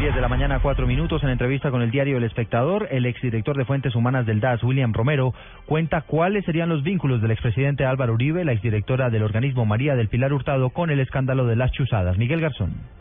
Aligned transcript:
10 0.00 0.14
de 0.14 0.20
la 0.22 0.28
mañana, 0.28 0.60
cuatro 0.60 0.86
minutos. 0.86 1.22
En 1.22 1.28
entrevista 1.28 1.70
con 1.70 1.82
el 1.82 1.90
diario 1.90 2.16
El 2.16 2.24
Espectador, 2.24 2.88
el 2.90 3.04
exdirector 3.04 3.54
de 3.54 3.66
Fuentes 3.66 3.94
Humanas 3.94 4.24
del 4.24 4.40
DAS, 4.40 4.62
William 4.62 4.94
Romero, 4.94 5.34
cuenta 5.66 6.00
cuáles 6.00 6.46
serían 6.46 6.70
los 6.70 6.82
vínculos 6.82 7.20
del 7.20 7.32
expresidente 7.32 7.84
Álvaro 7.84 8.14
Uribe, 8.14 8.46
la 8.46 8.52
exdirectora 8.52 9.10
del 9.10 9.24
organismo 9.24 9.66
María 9.66 9.96
del 9.96 10.08
Pilar 10.08 10.32
Hurtado, 10.32 10.70
con 10.70 10.88
el 10.88 11.00
escándalo 11.00 11.44
de 11.44 11.56
las 11.56 11.70
chuzadas. 11.72 12.16
Miguel 12.16 12.40
Garzón. 12.40 12.99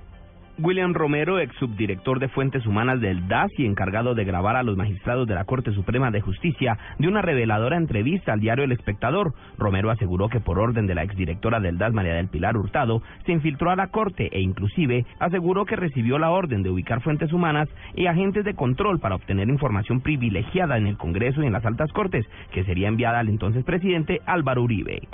William 0.62 0.94
Romero, 0.94 1.40
ex 1.40 1.56
subdirector 1.56 2.20
de 2.20 2.28
Fuentes 2.28 2.66
Humanas 2.66 3.00
del 3.00 3.28
DAS 3.28 3.50
y 3.58 3.66
encargado 3.66 4.14
de 4.14 4.26
grabar 4.26 4.58
a 4.58 4.64
los 4.64 4.76
magistrados 4.76 5.28
de 5.28 5.36
la 5.36 5.46
Corte 5.46 5.72
Suprema 5.72 6.12
de 6.12 6.22
Justicia, 6.22 6.78
dio 6.98 7.10
una 7.10 7.22
reveladora 7.22 7.78
entrevista 7.78 8.34
al 8.34 8.42
diario 8.42 8.66
El 8.66 8.74
Espectador. 8.74 9.34
Romero 9.58 9.90
aseguró 9.90 10.28
que 10.28 10.42
por 10.42 10.60
orden 10.60 10.86
de 10.86 10.96
la 10.96 11.04
exdirectora 11.04 11.60
del 11.60 11.78
DAS, 11.78 11.94
María 11.94 12.14
del 12.14 12.28
Pilar 12.28 12.58
Hurtado, 12.58 13.02
se 13.26 13.32
infiltró 13.32 13.72
a 13.72 13.76
la 13.76 13.88
Corte 13.88 14.30
e 14.32 14.42
inclusive 14.42 15.06
aseguró 15.20 15.66
que 15.66 15.78
recibió 15.78 16.20
la 16.20 16.32
orden 16.32 16.62
de 16.62 16.70
ubicar 16.70 17.02
Fuentes 17.02 17.32
Humanas 17.32 17.70
y 17.96 18.08
agentes 18.08 18.44
de 18.44 18.54
control 18.54 19.00
para 19.00 19.16
obtener 19.16 19.48
información 19.48 20.02
privilegiada 20.02 20.78
en 20.78 20.88
el 20.88 20.98
Congreso 20.98 21.42
y 21.42 21.48
en 21.48 21.54
las 21.54 21.66
altas 21.66 21.92
Cortes, 21.94 22.26
que 22.52 22.66
sería 22.66 22.90
enviada 22.90 23.20
al 23.20 23.30
entonces 23.30 23.64
presidente 23.64 24.20
Álvaro 24.26 24.64
Uribe. 24.64 25.08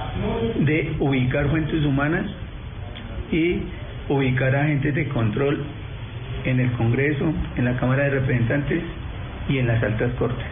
De 0.60 0.96
ubicar 1.00 1.50
Fuentes 1.50 1.86
Humanas 1.86 2.26
y 3.32 3.62
ubicar 4.10 4.56
agentes 4.56 4.94
de 4.94 5.08
control 5.10 5.64
en 6.44 6.60
el 6.60 6.72
Congreso, 6.74 7.34
en 7.56 7.66
la 7.66 7.78
Cámara 7.78 8.04
de 8.04 8.10
Representantes 8.12 8.84
y 9.50 9.58
en 9.58 9.68
las 9.68 9.82
altas 9.82 10.12
cortes. 10.14 10.46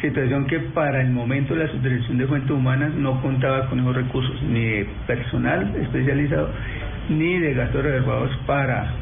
Situación 0.00 0.46
que 0.46 0.60
para 0.60 1.00
el 1.00 1.10
momento 1.10 1.54
la 1.54 1.68
Subdirección 1.68 2.18
de 2.18 2.26
Fuentes 2.26 2.50
Humanas 2.50 2.92
no 2.94 3.20
contaba 3.22 3.68
con 3.68 3.80
esos 3.80 3.96
recursos, 3.96 4.42
ni 4.42 4.64
de 4.64 4.88
personal 5.06 5.74
especializado, 5.76 6.50
ni 7.08 7.38
de 7.38 7.54
gastos 7.54 7.82
reservados 7.82 8.30
para 8.46 8.92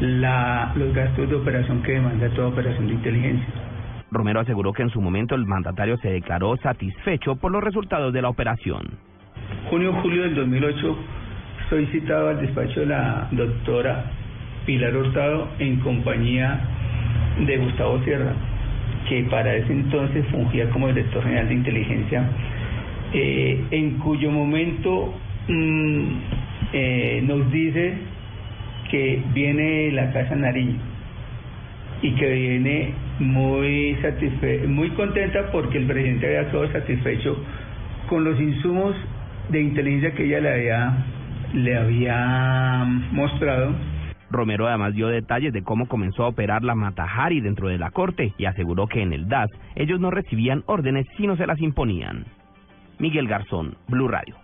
la, 0.00 0.72
los 0.76 0.92
gastos 0.92 1.28
de 1.30 1.36
operación 1.36 1.82
que 1.82 1.92
demanda 1.92 2.28
toda 2.30 2.48
operación 2.48 2.88
de 2.88 2.94
inteligencia. 2.94 3.48
Romero 4.10 4.40
aseguró 4.40 4.74
que 4.74 4.82
en 4.82 4.90
su 4.90 5.00
momento 5.00 5.34
el 5.34 5.46
mandatario 5.46 5.96
se 5.96 6.10
declaró 6.10 6.56
satisfecho 6.58 7.36
por 7.36 7.50
los 7.50 7.64
resultados 7.64 8.12
de 8.12 8.20
la 8.20 8.28
operación. 8.28 8.82
Junio-julio 9.70 10.24
del 10.24 10.34
2008 10.34 10.98
soy 11.72 11.86
citado 11.86 12.28
al 12.28 12.38
despacho 12.38 12.80
de 12.80 12.86
la 12.86 13.28
doctora 13.30 14.04
Pilar 14.66 14.94
Hurtado 14.94 15.48
en 15.58 15.76
compañía 15.76 16.60
de 17.46 17.56
Gustavo 17.56 17.98
Sierra, 18.04 18.34
que 19.08 19.22
para 19.30 19.54
ese 19.54 19.72
entonces 19.72 20.22
fungía 20.30 20.68
como 20.68 20.88
director 20.88 21.22
general 21.22 21.48
de 21.48 21.54
inteligencia, 21.54 22.28
eh, 23.14 23.64
en 23.70 23.92
cuyo 24.00 24.30
momento 24.30 25.14
mm, 25.48 26.08
eh, 26.74 27.22
nos 27.24 27.50
dice 27.50 27.94
que 28.90 29.22
viene 29.32 29.92
la 29.92 30.12
Casa 30.12 30.36
Nariño 30.36 30.76
y 32.02 32.10
que 32.16 32.34
viene 32.34 32.92
muy 33.18 33.96
satisfe 34.02 34.66
muy 34.66 34.90
contenta 34.90 35.50
porque 35.50 35.78
el 35.78 35.86
presidente 35.86 36.26
había 36.26 36.50
quedado 36.50 36.70
satisfecho 36.70 37.42
con 38.10 38.24
los 38.24 38.38
insumos 38.38 38.94
de 39.48 39.62
inteligencia 39.62 40.12
que 40.12 40.24
ella 40.26 40.40
le 40.40 40.50
había 40.50 41.06
le 41.54 41.76
había 41.76 42.84
mostrado. 43.12 43.74
Romero 44.30 44.66
además 44.66 44.94
dio 44.94 45.08
detalles 45.08 45.52
de 45.52 45.62
cómo 45.62 45.86
comenzó 45.86 46.24
a 46.24 46.28
operar 46.28 46.64
la 46.64 46.74
Matajari 46.74 47.40
dentro 47.40 47.68
de 47.68 47.78
la 47.78 47.90
corte 47.90 48.32
y 48.38 48.46
aseguró 48.46 48.86
que 48.86 49.02
en 49.02 49.12
el 49.12 49.28
DAS 49.28 49.50
ellos 49.74 50.00
no 50.00 50.10
recibían 50.10 50.62
órdenes 50.66 51.06
sino 51.16 51.36
se 51.36 51.46
las 51.46 51.60
imponían. 51.60 52.24
Miguel 52.98 53.28
Garzón, 53.28 53.76
Blue 53.88 54.08
Radio. 54.08 54.36